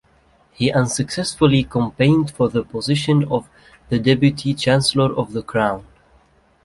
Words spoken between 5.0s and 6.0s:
of the Crown.